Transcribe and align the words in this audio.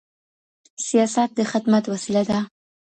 سیاست 0.87 1.29
د 1.37 1.39
خدمت 1.51 1.83
وسیله 1.93 2.23
ده. 2.29 2.39